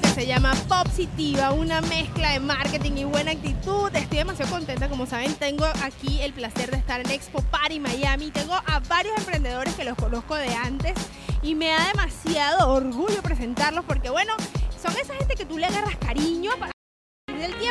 que 0.00 0.08
se 0.08 0.26
llama 0.26 0.54
Positiva, 0.68 1.52
una 1.52 1.80
mezcla 1.82 2.30
de 2.32 2.40
marketing 2.40 2.92
y 2.96 3.04
buena 3.04 3.32
actitud. 3.32 3.90
Estoy 3.94 4.18
demasiado 4.18 4.50
contenta, 4.50 4.88
como 4.88 5.06
saben, 5.06 5.34
tengo 5.34 5.66
aquí 5.82 6.20
el 6.22 6.32
placer 6.32 6.70
de 6.70 6.78
estar 6.78 7.00
en 7.00 7.10
Expo 7.10 7.42
Party 7.42 7.78
Miami. 7.78 8.30
Tengo 8.30 8.54
a 8.54 8.80
varios 8.88 9.16
emprendedores 9.18 9.74
que 9.74 9.84
los 9.84 9.96
conozco 9.96 10.34
de 10.34 10.54
antes 10.54 10.94
y 11.42 11.54
me 11.54 11.68
da 11.68 11.88
demasiado 11.88 12.72
orgullo 12.72 13.22
presentarlos 13.22 13.84
porque, 13.84 14.08
bueno, 14.08 14.32
son 14.80 14.96
esa 14.96 15.14
gente 15.14 15.34
que 15.34 15.44
tú 15.44 15.58
le 15.58 15.66
agarras 15.66 15.96
cariño 15.96 16.52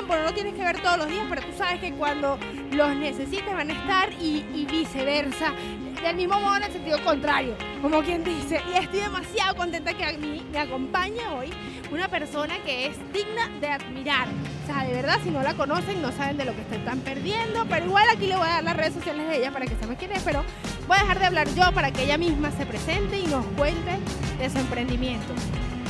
tiempo, 0.01 0.15
no 0.15 0.23
lo 0.23 0.33
tienes 0.33 0.55
que 0.55 0.63
ver 0.63 0.81
todos 0.81 0.97
los 0.97 1.07
días, 1.07 1.25
pero 1.29 1.41
tú 1.41 1.53
sabes 1.55 1.79
que 1.79 1.93
cuando 1.93 2.37
los 2.71 2.95
necesites 2.95 3.53
van 3.53 3.69
a 3.69 3.73
estar 3.73 4.11
y, 4.13 4.65
viceversa 4.71 5.53
del 6.01 6.15
mismo 6.15 6.39
modo 6.39 6.55
en 6.57 6.63
el 6.63 6.71
sentido 6.71 7.03
contrario, 7.03 7.55
como 7.81 8.01
quien 8.01 8.23
dice. 8.23 8.61
Y 8.73 8.77
estoy 8.77 9.01
demasiado 9.01 9.55
contenta 9.55 9.93
que 9.93 10.03
a 10.03 10.13
mí 10.13 10.43
me 10.51 10.59
acompañe 10.59 11.27
hoy 11.27 11.51
una 11.91 12.07
persona 12.07 12.55
que 12.65 12.87
es 12.87 12.97
digna 13.13 13.47
de 13.59 13.67
admirar. 13.67 14.27
O 14.63 14.65
sea, 14.65 14.83
de 14.85 14.93
verdad, 14.93 15.19
si 15.23 15.29
no 15.29 15.43
la 15.43 15.53
conocen, 15.53 16.01
no 16.01 16.11
saben 16.11 16.37
de 16.37 16.45
lo 16.45 16.55
que 16.55 16.61
están 16.75 16.99
perdiendo, 17.01 17.65
pero 17.69 17.85
igual 17.85 18.05
aquí 18.09 18.27
le 18.27 18.37
voy 18.37 18.47
a 18.47 18.53
dar 18.53 18.63
las 18.63 18.77
redes 18.77 18.93
sociales 18.93 19.27
de 19.27 19.37
ella 19.37 19.51
para 19.51 19.65
que 19.65 19.75
sepan 19.75 19.95
quién 19.97 20.11
es, 20.13 20.23
pero 20.23 20.43
voy 20.87 20.97
a 20.97 21.01
dejar 21.01 21.19
de 21.19 21.25
hablar 21.25 21.53
yo 21.53 21.71
para 21.73 21.91
que 21.91 22.03
ella 22.03 22.17
misma 22.17 22.49
se 22.51 22.65
presente 22.65 23.19
y 23.19 23.27
nos 23.27 23.45
cuente 23.57 23.99
de 24.39 24.49
su 24.49 24.57
emprendimiento. 24.57 25.33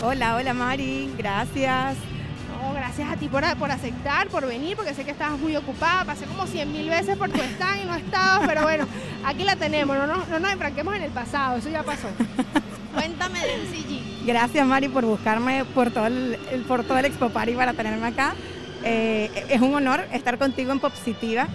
Hola, 0.04 0.36
hola 0.36 0.54
Mari, 0.54 1.14
gracias 1.18 1.96
gracias 2.74 3.10
a 3.10 3.16
ti 3.16 3.28
por, 3.28 3.44
por, 3.58 3.72
aceptar, 3.72 4.28
por 4.28 4.46
venir, 4.46 4.76
porque 4.76 4.94
sé 4.94 5.04
que 5.04 5.12
estabas 5.12 5.40
muy 5.40 5.56
ocupada. 5.56 6.06
Pasé 6.06 6.26
como 6.26 6.46
100 6.46 6.72
mil 6.72 6.90
veces 6.90 7.18
por 7.18 7.30
tu 7.30 7.42
stand 7.56 7.84
y 7.84 7.86
no 7.86 7.96
estabas, 7.96 8.48
pero 8.48 8.64
bueno, 8.64 8.86
aquí 9.26 9.44
la 9.44 9.56
tenemos. 9.56 9.98
No, 9.98 10.08
no, 10.08 10.26
no 10.26 10.40
nos 10.40 10.52
enfranquemos 10.52 10.96
en 10.96 11.04
el 11.04 11.12
pasado, 11.12 11.58
eso 11.58 11.70
ya 11.70 11.84
pasó. 11.84 12.08
Cuéntame 12.94 13.40
de 13.40 13.58
MCG. 13.58 14.26
Gracias, 14.26 14.68
Mari, 14.68 14.90
por 14.90 15.05
buscarme 15.05 15.66
por 15.66 15.92
todo 15.92 16.08
el, 16.08 16.38
por 16.68 16.84
todo 16.84 16.98
el 16.98 17.05
Expo 17.05 17.30
Party 17.30 17.54
para 17.54 17.74
tenerme 17.74 18.08
acá. 18.08 18.34
Eh, 18.84 19.30
es 19.50 19.62
un 19.62 19.74
honor 19.74 20.05
estar 20.12 20.38
contigo 20.38 20.72
en 20.72 20.80
Popsitiva. 20.80 21.48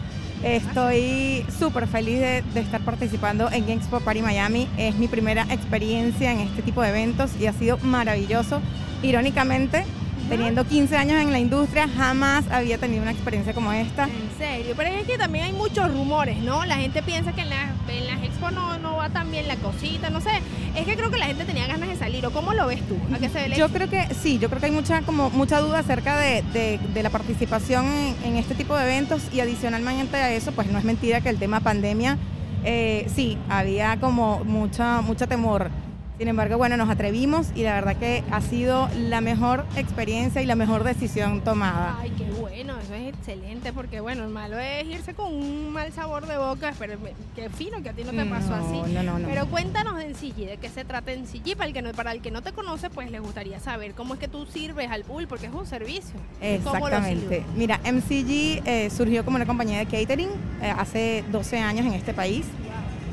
Estoy 0.42 1.44
súper 1.58 1.86
feliz 1.86 2.20
de, 2.20 2.42
de, 2.42 2.60
estar 2.60 2.80
participando 2.82 3.50
en 3.50 3.68
Expo 3.68 4.00
Party 4.00 4.22
Miami. 4.22 4.68
Es 4.76 4.94
mi 4.96 5.08
primera 5.08 5.42
experiencia 5.50 6.32
en 6.32 6.40
este 6.40 6.62
tipo 6.62 6.82
de 6.82 6.90
eventos 6.90 7.30
y 7.38 7.46
ha 7.46 7.52
sido 7.52 7.78
maravilloso. 7.78 8.60
Irónicamente, 9.02 9.84
teniendo 10.28 10.64
15 10.64 10.96
años 10.96 11.20
en 11.20 11.32
la 11.32 11.38
industria, 11.38 11.88
jamás 11.88 12.44
había 12.50 12.78
tenido 12.78 13.02
una 13.02 13.12
experiencia 13.12 13.54
como 13.54 13.72
esta. 13.72 14.04
En 14.04 14.30
serio, 14.38 14.74
pero 14.76 14.90
es 14.90 15.06
que 15.06 15.18
también 15.18 15.44
hay 15.44 15.52
muchos 15.52 15.92
rumores, 15.92 16.38
¿no? 16.38 16.64
La 16.64 16.76
gente 16.76 17.02
piensa 17.02 17.32
que 17.32 17.42
en 17.42 17.50
las, 17.50 17.70
en 17.88 18.24
expo 18.24 18.50
no, 18.50 18.96
va 18.96 19.08
tan 19.10 19.30
bien 19.30 19.46
la 19.46 19.56
cosita, 19.56 20.10
no 20.10 20.20
sé. 20.20 20.30
Es 20.74 20.84
que 20.84 20.96
creo 20.96 21.10
que 21.10 21.18
la 21.18 21.26
gente 21.26 21.44
tenía 21.44 21.66
ganas 21.66 21.88
de 21.88 21.96
salir, 21.96 22.24
¿o 22.26 22.30
cómo 22.30 22.54
lo 22.54 22.66
ves 22.66 22.80
tú? 22.88 22.96
¿A 23.14 23.18
qué 23.18 23.28
se 23.28 23.48
ve 23.48 23.56
yo 23.56 23.68
creo 23.68 23.88
que 23.88 24.14
sí, 24.14 24.38
yo 24.38 24.48
creo 24.48 24.60
que 24.60 24.66
hay 24.66 24.72
mucha, 24.72 25.02
como, 25.02 25.30
mucha 25.30 25.60
duda 25.60 25.80
acerca 25.80 26.18
de, 26.18 26.78
la 26.94 27.10
participación 27.10 27.86
en, 28.24 28.36
este 28.36 28.54
tipo 28.54 28.76
de 28.76 28.84
eventos 28.84 29.22
y 29.32 29.40
adicionalmente 29.40 30.16
a 30.16 30.32
eso, 30.32 30.52
pues 30.52 30.68
no 30.68 30.78
es 30.78 30.84
mentira 30.84 31.20
que 31.20 31.28
el 31.28 31.38
tema 31.38 31.60
pandemia, 31.60 32.18
eh, 32.64 33.06
sí, 33.14 33.38
había 33.48 33.98
como 33.98 34.44
mucha, 34.44 35.00
mucha 35.02 35.26
temor 35.26 35.70
sin 36.18 36.28
embargo, 36.28 36.56
bueno, 36.56 36.76
nos 36.76 36.88
atrevimos 36.88 37.48
y 37.54 37.62
la 37.62 37.74
verdad 37.74 37.96
que 37.96 38.24
ha 38.30 38.40
sido 38.40 38.88
la 38.96 39.20
mejor 39.20 39.66
experiencia 39.76 40.40
y 40.40 40.46
la 40.46 40.54
mejor 40.54 40.82
decisión 40.82 41.42
tomada. 41.42 41.96
Ay, 42.00 42.10
qué 42.16 42.24
bueno, 42.40 42.78
eso 42.78 42.94
es 42.94 43.14
excelente, 43.14 43.72
porque 43.72 44.00
bueno, 44.00 44.24
el 44.24 44.30
malo 44.30 44.58
es 44.58 44.86
irse 44.86 45.12
con 45.12 45.32
un 45.34 45.72
mal 45.72 45.92
sabor 45.92 46.26
de 46.26 46.38
boca, 46.38 46.72
pero 46.78 46.98
qué 47.34 47.50
fino 47.50 47.82
que 47.82 47.90
a 47.90 47.92
ti 47.92 48.04
no 48.04 48.12
te 48.12 48.24
pasó 48.24 48.54
así. 48.54 48.92
No, 48.94 49.02
no, 49.02 49.18
no. 49.18 49.28
Pero 49.28 49.46
cuéntanos 49.48 49.96
de 49.96 50.08
NCG, 50.08 50.46
de 50.46 50.56
qué 50.56 50.70
se 50.70 50.84
trata 50.84 51.12
NCG, 51.12 51.54
para 51.56 51.66
el 51.66 51.74
que 51.74 51.82
no, 51.82 51.92
para 51.92 52.12
el 52.12 52.22
que 52.22 52.30
no 52.30 52.42
te 52.42 52.52
conoce, 52.52 52.88
pues 52.88 53.10
le 53.10 53.18
gustaría 53.18 53.60
saber 53.60 53.92
cómo 53.92 54.14
es 54.14 54.20
que 54.20 54.28
tú 54.28 54.46
sirves 54.46 54.90
al 54.90 55.04
pool, 55.04 55.26
porque 55.28 55.46
es 55.46 55.52
un 55.52 55.66
servicio. 55.66 56.14
Exactamente. 56.40 57.44
Mira, 57.56 57.78
MCG 57.84 58.62
eh, 58.64 58.88
surgió 58.90 59.24
como 59.24 59.36
una 59.36 59.46
compañía 59.46 59.78
de 59.78 59.86
catering 59.86 60.30
eh, 60.62 60.72
hace 60.76 61.24
12 61.30 61.58
años 61.58 61.84
en 61.84 61.92
este 61.92 62.14
país. 62.14 62.46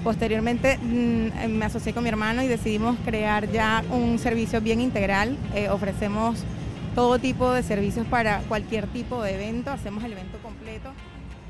Posteriormente 0.03 0.77
mm, 0.77 1.47
me 1.49 1.65
asocié 1.65 1.93
con 1.93 2.03
mi 2.03 2.09
hermano 2.09 2.43
y 2.43 2.47
decidimos 2.47 2.97
crear 3.05 3.49
ya 3.51 3.83
un 3.89 4.19
servicio 4.19 4.59
bien 4.59 4.81
integral. 4.81 5.37
Eh, 5.55 5.69
ofrecemos 5.69 6.43
todo 6.93 7.19
tipo 7.19 7.51
de 7.53 7.63
servicios 7.63 8.05
para 8.07 8.39
cualquier 8.41 8.87
tipo 8.87 9.23
de 9.23 9.35
evento, 9.35 9.71
hacemos 9.71 10.03
el 10.03 10.11
evento 10.11 10.37
completo 10.39 10.91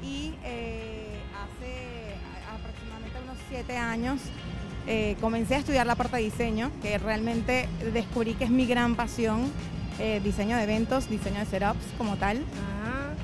y 0.03 0.35
eh, 0.43 1.17
hace 1.33 2.15
aproximadamente 2.53 3.17
unos 3.23 3.37
siete 3.49 3.75
años 3.75 4.21
eh, 4.85 5.15
comencé 5.19 5.55
a 5.55 5.57
estudiar 5.57 5.87
la 5.87 5.95
parte 5.95 6.17
de 6.17 6.23
diseño, 6.23 6.69
que 6.81 6.97
realmente 6.99 7.67
descubrí 7.91 8.35
que 8.35 8.43
es 8.43 8.51
mi 8.51 8.67
gran 8.67 8.95
pasión, 8.95 9.51
diseño 10.23 10.57
de 10.57 10.63
eventos, 10.63 11.07
diseño 11.07 11.39
de 11.39 11.45
setups 11.45 11.85
como 11.97 12.17
tal. 12.17 12.39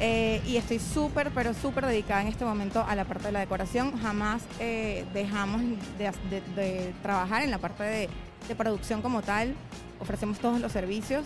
Eh, 0.02 0.42
y 0.48 0.56
estoy 0.56 0.80
súper, 0.80 1.30
pero 1.32 1.54
súper 1.54 1.86
dedicada 1.86 2.22
en 2.22 2.28
este 2.30 2.46
momento 2.46 2.86
a 2.88 2.96
la 2.96 3.04
parte 3.04 3.26
de 3.26 3.32
la 3.34 3.42
decoración. 3.42 4.00
Jamás 4.00 4.44
eh, 4.60 5.06
dejamos 5.14 5.62
de, 5.98 6.94
trabajar 7.02 7.44
en 7.44 7.52
la 7.52 7.58
parte 7.58 7.84
de, 7.84 8.10
producción 8.56 9.02
como 9.02 9.22
tal. 9.22 9.54
Ofrecemos 10.00 10.40
todos 10.40 10.62
los 10.62 10.72
servicios. 10.72 11.26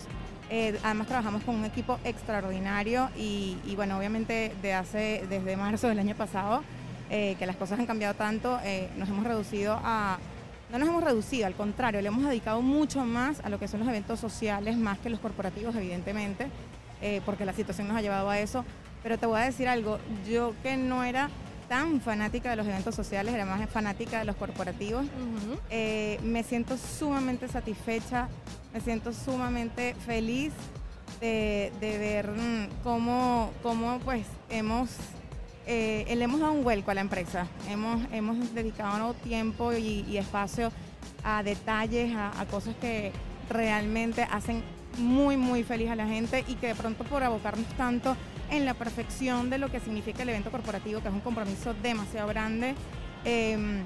Eh, 0.50 0.78
además 0.82 1.06
trabajamos 1.06 1.42
con 1.44 1.54
un 1.54 1.64
equipo 1.64 1.98
extraordinario 2.04 3.08
y, 3.16 3.56
bueno, 3.76 3.96
obviamente 3.96 4.52
de 4.60 4.74
hace, 4.74 5.24
desde 5.28 5.56
marzo 5.56 5.88
del 5.88 6.00
año 6.00 6.16
pasado, 6.16 6.62
que 7.08 7.46
las 7.46 7.54
cosas 7.54 7.78
han 7.78 7.86
cambiado 7.86 8.14
tanto, 8.14 8.58
nos 8.96 9.08
hemos 9.08 9.24
reducido 9.24 9.78
a... 9.84 10.18
No 10.72 10.78
nos 10.78 10.88
hemos 10.88 11.04
reducido, 11.04 11.46
al 11.46 11.54
contrario, 11.54 12.00
le 12.00 12.08
hemos 12.08 12.24
dedicado 12.24 12.60
mucho 12.60 13.04
más 13.04 13.38
a 13.44 13.48
lo 13.48 13.60
que 13.60 13.68
son 13.68 13.80
los 13.80 13.88
eventos 13.88 14.18
sociales, 14.18 14.76
más 14.76 14.98
que 14.98 15.08
los 15.08 15.20
corporativos, 15.20 15.76
evidentemente. 15.76 16.48
Eh, 17.04 17.20
porque 17.26 17.44
la 17.44 17.52
situación 17.52 17.86
nos 17.86 17.98
ha 17.98 18.00
llevado 18.00 18.30
a 18.30 18.38
eso. 18.38 18.64
Pero 19.02 19.18
te 19.18 19.26
voy 19.26 19.38
a 19.38 19.44
decir 19.44 19.68
algo, 19.68 19.98
yo 20.26 20.54
que 20.62 20.78
no 20.78 21.04
era 21.04 21.28
tan 21.68 22.00
fanática 22.00 22.48
de 22.48 22.56
los 22.56 22.66
eventos 22.66 22.94
sociales, 22.94 23.34
era 23.34 23.44
más 23.44 23.68
fanática 23.68 24.20
de 24.20 24.24
los 24.24 24.36
corporativos, 24.36 25.04
eh, 25.68 26.18
me 26.22 26.42
siento 26.42 26.78
sumamente 26.78 27.46
satisfecha, 27.48 28.28
me 28.72 28.80
siento 28.80 29.12
sumamente 29.12 29.94
feliz 30.06 30.54
de, 31.20 31.70
ver 31.80 32.30
mm, 32.30 32.82
cómo, 32.82 33.50
cómo 33.62 33.98
pues 34.00 34.26
hemos 34.48 34.88
eh, 35.66 36.06
le 36.16 36.24
hemos 36.24 36.40
dado 36.40 36.52
un 36.52 36.64
vuelco 36.64 36.90
a 36.90 36.94
la 36.94 37.02
empresa. 37.02 37.46
Hemos, 37.68 38.00
hemos 38.12 38.54
dedicado 38.54 39.12
tiempo 39.12 39.74
y, 39.74 40.16
espacio 40.16 40.72
a 41.22 41.42
detalles, 41.42 42.14
a, 42.16 42.46
cosas 42.50 42.74
que 42.80 43.12
realmente 43.50 44.22
hacen 44.30 44.62
muy, 44.98 45.36
muy 45.36 45.62
feliz 45.64 45.90
a 45.90 45.96
la 45.96 46.06
gente 46.06 46.44
y 46.48 46.54
que 46.54 46.68
de 46.68 46.74
pronto 46.74 47.04
por 47.04 47.22
abocarnos 47.22 47.66
tanto 47.76 48.16
en 48.50 48.64
la 48.64 48.74
perfección 48.74 49.50
de 49.50 49.58
lo 49.58 49.70
que 49.70 49.80
significa 49.80 50.22
el 50.22 50.28
evento 50.28 50.50
corporativo, 50.50 51.00
que 51.00 51.08
es 51.08 51.14
un 51.14 51.20
compromiso 51.20 51.74
demasiado 51.82 52.28
grande, 52.28 52.74
em, 53.24 53.82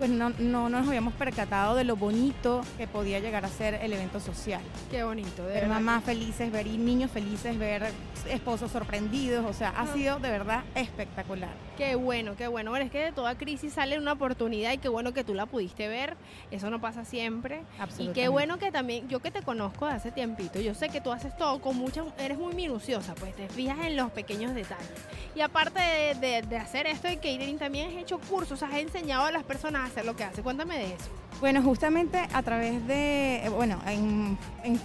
pues 0.00 0.08
no, 0.08 0.30
no, 0.30 0.70
nos 0.70 0.88
habíamos 0.88 1.12
percatado 1.12 1.74
de 1.74 1.84
lo 1.84 1.94
bonito 1.94 2.62
que 2.78 2.86
podía 2.86 3.20
llegar 3.20 3.44
a 3.44 3.48
ser 3.48 3.74
el 3.74 3.92
evento 3.92 4.18
social. 4.18 4.62
Qué 4.90 5.04
bonito, 5.04 5.44
de 5.44 5.52
ver 5.52 5.68
mamás 5.68 6.02
felices, 6.04 6.50
ver 6.50 6.66
niños 6.68 7.10
felices, 7.10 7.58
ver 7.58 7.92
esposos 8.26 8.70
sorprendidos, 8.70 9.44
o 9.44 9.52
sea, 9.52 9.68
ha 9.76 9.92
sido 9.92 10.18
de 10.18 10.30
verdad 10.30 10.64
espectacular. 10.74 11.50
Qué 11.76 11.96
bueno, 11.96 12.34
qué 12.36 12.46
bueno. 12.46 12.70
Bueno, 12.70 12.86
es 12.86 12.90
que 12.90 12.98
de 12.98 13.12
toda 13.12 13.36
crisis 13.36 13.74
sale 13.74 13.98
una 13.98 14.12
oportunidad 14.12 14.72
y 14.72 14.78
qué 14.78 14.88
bueno 14.88 15.12
que 15.12 15.24
tú 15.24 15.34
la 15.34 15.46
pudiste 15.46 15.88
ver. 15.88 16.16
Eso 16.50 16.70
no 16.70 16.80
pasa 16.80 17.04
siempre. 17.04 17.62
Absolutamente. 17.78 18.20
Y 18.20 18.22
qué 18.22 18.28
bueno 18.28 18.58
que 18.58 18.70
también, 18.70 19.08
yo 19.08 19.20
que 19.20 19.30
te 19.30 19.42
conozco 19.42 19.86
de 19.86 19.92
hace 19.92 20.12
tiempito, 20.12 20.60
yo 20.60 20.74
sé 20.74 20.88
que 20.88 21.00
tú 21.00 21.12
haces 21.12 21.36
todo 21.36 21.60
con 21.60 21.76
mucha, 21.76 22.04
eres 22.18 22.38
muy 22.38 22.54
minuciosa, 22.54 23.14
pues 23.14 23.34
te 23.34 23.48
fijas 23.48 23.78
en 23.80 23.96
los 23.96 24.10
pequeños 24.12 24.54
detalles. 24.54 24.88
Y 25.34 25.40
aparte 25.40 25.80
de, 26.20 26.42
de 26.42 26.56
hacer 26.56 26.86
esto 26.86 27.08
de 27.08 27.16
catering, 27.16 27.58
también 27.58 27.90
has 27.90 28.02
hecho 28.02 28.18
cursos, 28.18 28.62
has 28.62 28.74
enseñado 28.74 29.24
a 29.24 29.32
las 29.32 29.44
personas 29.44 29.89
hacer 29.90 30.04
lo 30.04 30.16
que 30.16 30.24
hace. 30.24 30.42
Cuéntame 30.42 30.78
de 30.78 30.94
eso. 30.94 31.10
Bueno, 31.40 31.62
justamente 31.62 32.18
a 32.32 32.42
través 32.42 32.86
de, 32.86 33.50
bueno, 33.54 33.80
en, 33.86 34.38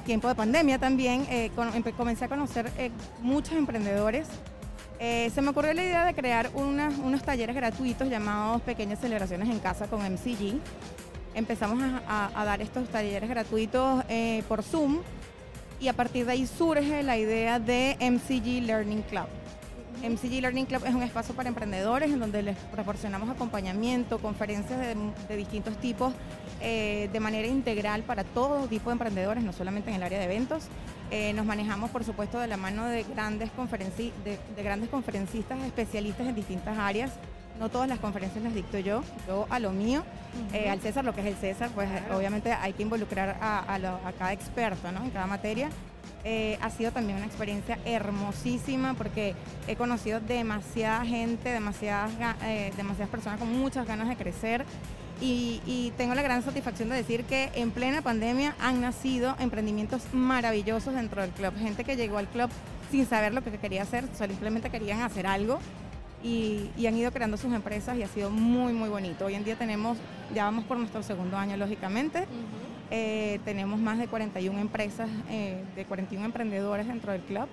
tiempo 0.06 0.30
de 0.30 0.36
pandemia 0.36 0.80
también 0.80 1.26
eh, 1.30 1.52
comencé 1.98 2.26
a 2.26 2.28
conocer 2.30 2.72
eh, 2.78 2.92
muchos 3.22 3.54
emprendedores. 3.56 4.28
Eh, 5.00 5.30
se 5.36 5.42
me 5.42 5.50
ocurrió 5.50 5.74
la 5.74 5.84
idea 5.84 6.06
de 6.06 6.14
crear 6.14 6.50
unos 6.54 7.24
talleres 7.24 7.56
gratuitos 7.56 8.08
llamados 8.08 8.62
Pequeñas 8.62 9.00
Celebraciones 9.00 9.50
en 9.50 9.60
Casa 9.60 9.88
con 9.88 10.00
MCG. 10.00 10.58
Empezamos 11.34 11.84
a, 12.08 12.46
dar 12.46 12.62
estos 12.62 12.88
talleres 12.88 13.30
gratuitos 13.30 14.06
por 14.48 14.64
Zoom 14.64 15.02
y 15.82 15.90
a 15.90 15.94
partir 15.94 16.26
de 16.26 16.32
ahí 16.32 16.48
surge 16.48 17.04
la 17.04 17.18
idea 17.18 17.60
de 17.60 17.98
MCG 18.00 18.66
Learning 18.66 19.02
Club. 19.02 19.28
MCG 20.10 20.42
Learning 20.42 20.66
Club 20.66 20.84
es 20.86 20.94
un 20.94 21.04
espacio 21.04 21.36
para 21.36 21.50
emprendedores 21.50 22.12
en 22.12 22.20
donde 22.20 22.44
les 22.44 22.58
proporcionamos 22.58 23.30
acompañamiento, 23.30 24.20
conferencias 24.20 24.80
de, 24.80 25.36
distintos 25.36 25.78
tipos 25.78 26.14
eh, 26.62 27.10
de 27.12 27.20
manera 27.20 27.48
integral 27.48 28.04
para 28.04 28.24
todo 28.24 28.68
tipo 28.68 28.90
de 28.90 28.94
emprendedores, 28.94 29.44
no 29.44 29.52
solamente 29.52 29.90
en 29.90 29.96
el 29.96 30.04
área 30.04 30.20
de 30.20 30.26
eventos. 30.26 30.66
Eh, 31.12 31.34
nos 31.34 31.46
manejamos, 31.46 31.90
por 31.90 32.04
supuesto, 32.04 32.40
de 32.40 32.48
la 32.48 32.58
mano 32.58 32.86
de 32.86 33.04
grandes, 33.04 33.50
de, 34.24 34.64
grandes 34.64 34.90
conferencistas 34.90 35.60
especialistas 35.64 36.28
en 36.28 36.36
distintas 36.36 36.78
áreas 36.78 37.12
no 37.60 37.70
todas 37.70 37.88
las 37.88 38.00
conferencias 38.00 38.44
las 38.44 38.54
dicto 38.54 38.78
yo, 38.80 39.02
yo 39.28 39.48
a 39.50 39.60
lo 39.60 39.72
mío, 39.72 40.04
eh, 40.52 40.70
al 40.70 40.82
César 40.82 41.06
lo 41.06 41.16
que 41.16 41.22
es 41.22 41.28
el 41.28 41.36
César, 41.36 41.70
pues 41.74 41.90
obviamente 42.14 42.52
hay 42.52 42.74
que 42.74 42.84
involucrar 42.84 43.38
a, 43.40 43.80
cada 44.18 44.34
experto 44.34 44.92
¿no? 44.92 45.04
en 45.04 45.10
cada 45.12 45.26
materia. 45.26 45.70
Eh, 46.24 46.58
ha 46.62 46.70
sido 46.70 46.92
también 46.92 47.18
una 47.18 47.28
experiencia 47.28 47.78
hermosísima 47.86 48.94
porque 48.96 49.36
he 49.68 49.76
conocido 49.76 50.20
demasiada 50.20 51.06
gente, 51.06 51.50
demasiadas, 51.50 52.12
eh, 52.44 52.72
personas 53.12 53.40
con 53.40 53.52
muchas 53.58 53.86
ganas 53.88 54.10
de 54.10 54.16
crecer 54.16 54.66
y, 55.22 55.62
y, 55.66 55.94
tengo 55.98 56.14
la 56.14 56.22
gran 56.22 56.42
satisfacción 56.42 56.90
de 56.90 56.96
decir 56.96 57.24
que 57.24 57.50
en 57.56 57.72
plena 57.72 58.02
pandemia 58.02 58.54
han 58.60 58.82
nacido 58.82 59.36
emprendimientos 59.40 60.02
maravillosos 60.12 60.94
dentro 60.94 61.22
del 61.22 61.32
club. 61.32 61.54
Gente 61.58 61.86
que 61.86 61.96
llegó 61.96 62.18
al 62.18 62.28
club 62.28 62.50
sin 62.92 63.06
saber 63.06 63.34
lo 63.34 63.44
que 63.44 63.52
quería 63.52 63.84
hacer, 63.84 64.06
simplemente 64.18 64.70
querían 64.70 65.02
hacer 65.02 65.26
algo 65.28 65.60
y, 66.26 66.88
han 66.88 66.98
ido 66.98 67.12
creando 67.12 67.38
sus 67.38 67.54
empresas 67.54 67.98
y 67.98 68.04
ha 68.04 68.08
sido 68.08 68.30
muy, 68.30 68.74
muy 68.74 68.90
bonito. 68.90 69.26
Hoy 69.26 69.36
en 69.36 69.44
día 69.44 69.56
tenemos, 69.56 69.98
ya 70.34 70.46
vamos 70.46 70.66
por 70.66 70.78
nuestro 70.78 71.04
segundo 71.04 71.38
año, 71.38 71.56
lógicamente. 71.56 72.26
Eh, 72.92 73.40
tenemos 73.46 73.80
más 73.80 73.98
de 73.98 74.08
41 74.08 74.60
empresas, 74.60 75.10
eh, 75.30 75.64
de 75.76 75.86
41 75.86 76.26
emprendedores 76.26 76.88
dentro 76.88 77.12
del 77.12 77.22
club 77.22 77.48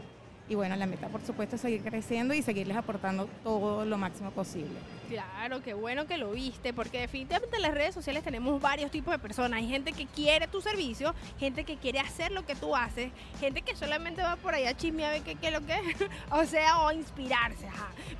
y 0.48 0.54
bueno, 0.54 0.76
la 0.76 0.86
meta 0.86 1.08
por 1.08 1.22
supuesto 1.22 1.56
es 1.56 1.62
seguir 1.62 1.82
creciendo 1.82 2.34
y 2.34 2.42
seguirles 2.42 2.76
aportando 2.76 3.28
todo 3.42 3.84
lo 3.84 3.96
máximo 3.98 4.30
posible. 4.32 4.78
Claro, 5.08 5.62
qué 5.62 5.74
bueno 5.74 6.06
que 6.06 6.16
lo 6.16 6.30
viste, 6.30 6.72
porque 6.72 7.00
definitivamente 7.00 7.56
en 7.56 7.62
las 7.62 7.74
redes 7.74 7.94
sociales 7.94 8.24
tenemos 8.24 8.60
varios 8.60 8.90
tipos 8.90 9.12
de 9.12 9.18
personas. 9.18 9.58
Hay 9.58 9.68
gente 9.68 9.92
que 9.92 10.06
quiere 10.06 10.48
tu 10.48 10.60
servicio, 10.62 11.14
gente 11.38 11.64
que 11.64 11.76
quiere 11.76 12.00
hacer 12.00 12.32
lo 12.32 12.46
que 12.46 12.54
tú 12.54 12.74
haces, 12.74 13.10
gente 13.38 13.62
que 13.62 13.76
solamente 13.76 14.22
va 14.22 14.36
por 14.36 14.54
allá 14.54 14.70
a 14.70 14.76
chismear 14.76 15.10
a 15.10 15.12
ver 15.12 15.22
qué, 15.22 15.36
es 15.40 15.52
lo 15.52 15.60
que 15.66 15.74
es, 15.74 15.96
o 16.30 16.44
sea, 16.44 16.80
o 16.80 16.92
inspirarse, 16.92 17.66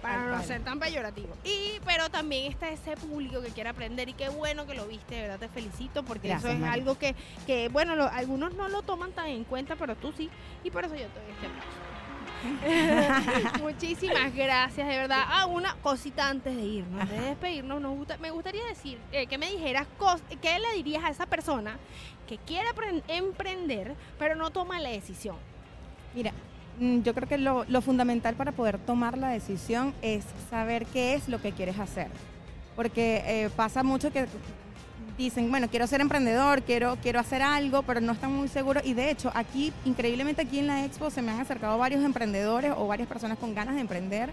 para 0.03 0.27
no 0.27 0.43
ser 0.43 0.63
tan 0.63 0.79
peyorativo. 0.79 1.35
Y, 1.45 1.81
pero 1.85 2.11
también 2.11 2.53
está 2.53 2.71
ese 2.71 2.97
público 2.97 3.41
que 3.41 3.49
quiere 3.49 3.71
aprender 3.71 4.09
y 4.09 4.13
qué 4.13 4.29
bueno 4.29 4.67
que 4.67 4.75
lo 4.75 4.87
viste, 4.87 5.15
de 5.15 5.23
verdad 5.23 5.39
te 5.39 5.49
felicito, 5.49 6.03
porque 6.03 6.31
eso 6.31 6.49
es 6.49 6.63
algo 6.63 6.99
que, 6.99 7.15
que 7.47 7.69
bueno, 7.69 7.95
algunos 8.13 8.55
no 8.55 8.69
lo 8.69 8.83
toman 8.83 9.13
tan 9.13 9.29
en 9.29 9.45
cuenta, 9.45 9.77
pero 9.77 9.97
tú 9.97 10.13
sí, 10.13 10.29
y 10.63 10.71
por 10.71 10.85
eso 10.85 10.95
yo 10.95 11.07
te 11.07 11.21
doy 11.21 11.31
este 11.31 11.47
aplauso. 11.47 11.92
Muchísimas 13.63 14.35
gracias, 14.35 14.87
de 14.87 14.97
verdad. 14.97 15.25
Ah, 15.29 15.47
una 15.47 15.75
cosita 15.77 16.29
antes 16.29 16.57
de 16.57 16.63
irnos, 16.63 17.09
de 17.09 17.21
despedirnos, 17.21 17.83
me 18.21 18.31
gustaría 18.31 18.65
decir 18.67 18.99
eh, 19.13 19.27
que 19.27 19.39
me 19.39 19.51
dijeras 19.51 19.87
qué 20.41 20.59
le 20.59 20.77
dirías 20.77 21.05
a 21.05 21.11
esa 21.11 21.27
persona 21.27 21.79
que 22.27 22.39
quiere 22.39 22.69
emprender, 23.09 23.95
pero 24.19 24.35
no 24.35 24.51
toma 24.51 24.81
la 24.81 24.91
decisión. 24.91 25.37
Mira, 26.15 26.33
mm, 26.79 27.03
yo 27.03 27.15
creo 27.15 27.29
que 27.29 27.39
lo, 27.39 27.65
fundamental 27.83 28.35
para 28.35 28.53
poder 28.53 28.79
tomar 28.79 29.19
la 29.19 29.29
decisión 29.29 29.95
es 30.03 30.25
saber 30.51 30.87
qué 30.87 31.15
es 31.15 31.29
lo 31.29 31.41
que 31.41 31.53
quieres 31.53 31.79
hacer. 31.79 32.09
Porque 32.77 33.23
eh, 33.27 33.51
pasa 33.55 33.83
mucho 33.83 34.11
que 34.11 34.27
dicen, 35.17 35.51
bueno, 35.51 35.69
quiero 35.69 35.87
ser 35.87 36.01
emprendedor, 36.01 36.63
quiero, 36.63 36.97
quiero 37.03 37.21
hacer 37.21 37.43
algo, 37.43 37.83
pero 37.83 38.01
no 38.01 38.13
están 38.13 38.33
muy 38.33 38.49
seguros. 38.49 38.85
Y 38.85 38.95
de 38.95 39.11
hecho, 39.11 39.31
aquí, 39.35 39.73
increíblemente 39.85 40.43
aquí 40.43 40.59
en 40.59 40.67
la 40.67 40.85
expo, 40.85 41.11
se 41.11 41.23
me 41.23 41.33
han 41.33 41.41
acercado 41.41 41.79
varios 41.79 42.05
emprendedores 42.05 42.73
o 42.77 42.87
varias 42.87 43.09
personas 43.09 43.39
con 43.39 43.55
ganas 43.55 43.75
de 43.75 43.81
emprender 43.81 44.31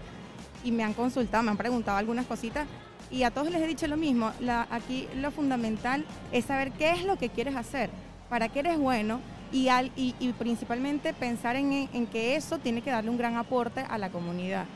y 0.64 0.72
me 0.72 0.82
han 0.82 0.94
consultado, 0.94 1.42
me 1.42 1.50
han 1.50 1.56
preguntado 1.56 1.98
algunas 1.98 2.26
cositas. 2.26 2.66
Y 3.10 3.24
a 3.24 3.30
todos 3.30 3.50
les 3.50 3.60
he 3.60 3.66
dicho 3.66 3.86
lo 3.88 3.96
mismo, 3.96 4.30
aquí 4.70 5.08
lo 5.16 5.30
fundamental 5.30 6.04
es 6.30 6.44
saber 6.44 6.70
qué 6.72 6.92
es 6.92 7.04
lo 7.04 7.16
que 7.16 7.28
quieres 7.28 7.56
hacer, 7.56 7.90
para 8.28 8.48
qué 8.48 8.60
eres 8.60 8.78
bueno 8.78 9.20
y, 9.50 9.68
al, 9.68 9.90
y, 9.96 10.12
principalmente 10.38 11.12
pensar 11.12 11.56
en, 11.56 11.88
en 11.92 12.06
que 12.06 12.36
eso 12.36 12.58
tiene 12.58 12.82
que 12.82 12.90
darle 12.90 13.10
un 13.10 13.18
gran 13.18 13.36
aporte 13.36 13.80
a 13.88 13.98
la 13.98 14.10
comunidad. 14.10 14.66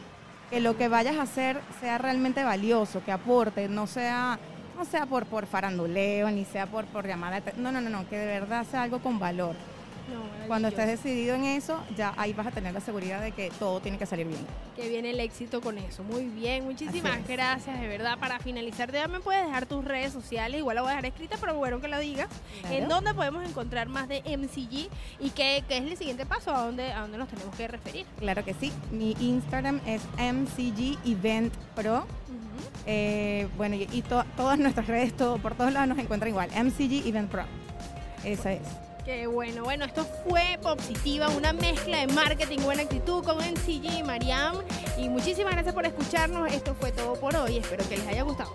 Que 0.50 0.60
lo 0.60 0.76
que 0.76 0.88
vayas 0.88 1.16
a 1.16 1.22
hacer 1.22 1.60
sea 1.80 1.98
realmente 1.98 2.42
valioso, 2.42 3.04
que 3.04 3.12
aporte, 3.12 3.68
no 3.68 3.86
sea 3.86 4.40
no 4.76 4.84
sea 4.84 5.06
por, 5.06 5.26
por 5.26 5.46
faranduleo, 5.46 6.30
ni 6.30 6.44
sea 6.44 6.66
por, 6.66 6.84
por 6.86 7.06
llamada. 7.06 7.42
No, 7.56 7.72
no, 7.72 7.80
no, 7.80 7.90
no, 7.90 8.08
que 8.08 8.18
de 8.18 8.26
verdad 8.26 8.66
sea 8.70 8.82
algo 8.82 9.00
con 9.00 9.18
valor. 9.18 9.54
Cuando 10.46 10.68
estés 10.68 10.86
decidido 10.86 11.34
en 11.34 11.44
eso, 11.44 11.82
ya 11.96 12.12
ahí 12.18 12.34
vas 12.34 12.46
a 12.46 12.50
tener 12.50 12.74
la 12.74 12.80
seguridad 12.80 13.22
de 13.22 13.32
que 13.32 13.50
todo 13.58 13.80
tiene 13.80 13.96
que 13.96 14.04
salir 14.04 14.26
bien. 14.26 14.46
Que 14.76 14.88
viene 14.88 15.10
el 15.10 15.20
éxito 15.20 15.62
con 15.62 15.78
eso. 15.78 16.02
Muy 16.04 16.26
bien, 16.26 16.64
muchísimas 16.64 17.26
gracias, 17.26 17.80
de 17.80 17.88
verdad. 17.88 18.18
Para 18.18 18.38
finalizar, 18.38 18.92
ya 18.92 19.08
me 19.08 19.20
puedes 19.20 19.46
dejar 19.46 19.64
tus 19.64 19.82
redes 19.82 20.12
sociales, 20.12 20.58
igual 20.58 20.76
la 20.76 20.82
voy 20.82 20.90
a 20.90 20.96
dejar 20.96 21.06
escrita, 21.06 21.36
pero 21.40 21.54
bueno 21.54 21.80
que 21.80 21.88
lo 21.88 21.98
digas. 21.98 22.28
¿En 22.70 22.88
dónde 22.88 23.14
podemos 23.14 23.48
encontrar 23.48 23.88
más 23.88 24.06
de 24.08 24.20
MCG 24.36 24.90
y 25.20 25.30
qué, 25.30 25.64
es 25.66 25.82
el 25.82 25.96
siguiente 25.96 26.26
paso? 26.26 26.54
¿A 26.54 26.64
dónde, 26.64 26.92
¿A 26.92 27.00
dónde 27.00 27.16
nos 27.16 27.28
tenemos 27.28 27.54
que 27.56 27.66
referir? 27.66 28.06
Claro 28.18 28.44
que 28.44 28.52
sí. 28.52 28.70
Mi 28.90 29.16
Instagram 29.18 29.80
es 29.86 30.02
MCG 30.18 30.98
Event 31.06 31.54
Pro. 31.74 32.06
Eh, 32.86 33.48
bueno, 33.56 33.76
y, 33.76 34.02
todas 34.02 34.58
nuestras 34.58 34.86
redes, 34.86 35.16
todo, 35.16 35.38
por 35.38 35.54
todos 35.54 35.72
lados 35.72 35.88
nos 35.88 35.98
encuentran 35.98 36.30
igual. 36.30 36.50
MCG 36.50 37.06
Event 37.06 37.30
Pro. 37.30 37.44
Esa 38.24 38.52
es. 38.52 38.62
Qué 39.04 39.26
bueno. 39.26 39.64
Bueno, 39.64 39.84
esto 39.84 40.06
fue 40.26 40.58
Positiva, 40.62 41.28
una 41.28 41.52
mezcla 41.52 41.98
de 41.98 42.06
marketing, 42.08 42.60
buena 42.60 42.82
actitud 42.82 43.22
con 43.22 43.36
MCG 43.36 43.98
y 43.98 44.02
Mariam. 44.02 44.56
Y 44.98 45.08
muchísimas 45.08 45.52
gracias 45.52 45.74
por 45.74 45.84
escucharnos. 45.84 46.50
Esto 46.52 46.74
fue 46.74 46.90
todo 46.90 47.14
por 47.14 47.36
hoy. 47.36 47.58
Espero 47.58 47.86
que 47.88 47.98
les 47.98 48.06
haya 48.06 48.22
gustado. 48.22 48.50